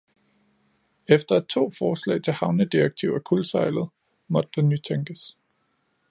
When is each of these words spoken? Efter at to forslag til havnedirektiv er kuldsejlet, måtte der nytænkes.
Efter 1.07 1.35
at 1.35 1.45
to 1.47 1.69
forslag 1.71 2.23
til 2.23 2.33
havnedirektiv 2.33 3.09
er 3.13 3.19
kuldsejlet, 3.19 3.89
måtte 4.27 4.49
der 4.55 4.61
nytænkes. 4.61 5.37